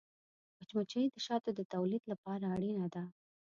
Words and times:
مچمچۍ 0.57 1.05
د 1.11 1.15
شاتو 1.25 1.49
د 1.55 1.61
تولید 1.73 2.03
لپاره 2.11 2.45
اړینه 2.55 2.87
ده 2.95 3.03